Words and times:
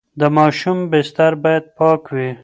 د 0.19 0.21
ماشوم 0.37 0.77
بستر 0.91 1.31
باید 1.43 1.63
پاک 1.77 2.01
وي. 2.15 2.29